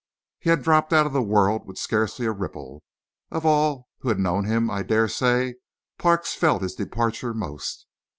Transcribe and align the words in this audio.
He 0.39 0.49
had 0.49 0.63
dropped 0.63 0.93
out 0.93 1.05
of 1.05 1.13
the 1.13 1.21
world 1.21 1.67
with 1.67 1.77
scarcely 1.77 2.25
a 2.25 2.31
ripple; 2.31 2.81
of 3.29 3.45
all 3.45 3.87
who 3.99 4.09
had 4.09 4.17
known 4.17 4.45
him, 4.45 4.67
I 4.67 4.81
dare 4.81 5.07
say 5.07 5.57
Parks 5.99 6.33
felt 6.33 6.63
his 6.63 6.73
departure 6.73 7.35
most. 7.35 7.85